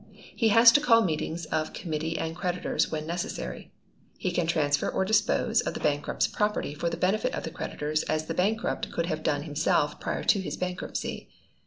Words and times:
He 0.35 0.47
has 0.47 0.71
to 0.71 0.81
call 0.81 1.03
meetings 1.03 1.45
of 1.45 1.73
committee 1.73 2.17
and 2.17 2.35
creditors 2.35 2.91
when 2.91 3.05
necessary. 3.05 3.71
He 4.17 4.31
can 4.31 4.47
transfer 4.47 4.89
or 4.89 5.05
dispose 5.05 5.61
of 5.61 5.75
the 5.75 5.79
bankrupt's 5.79 6.25
property 6.27 6.73
for 6.73 6.89
the 6.89 6.97
benefit 6.97 7.35
of 7.35 7.43
the 7.43 7.51
creditors 7.51 8.01
as 8.05 8.25
the 8.25 8.33
bankrupt 8.33 8.89
could 8.91 9.05
have 9.05 9.21
done 9.21 9.43
himself 9.43 9.99
prior 9.99 10.23
to 10.23 10.41
his 10.41 10.57
bankruptcy. 10.57 11.29